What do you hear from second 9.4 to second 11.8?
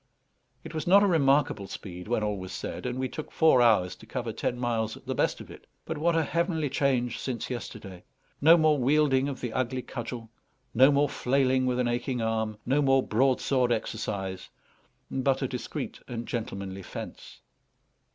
the ugly cudgel; no more flailing with